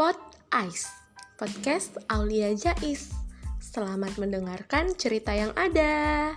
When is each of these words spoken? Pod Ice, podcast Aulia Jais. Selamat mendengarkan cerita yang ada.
Pod 0.00 0.16
Ice, 0.64 0.88
podcast 1.36 2.00
Aulia 2.08 2.56
Jais. 2.56 3.12
Selamat 3.60 4.16
mendengarkan 4.16 4.96
cerita 4.96 5.36
yang 5.36 5.52
ada. 5.52 6.32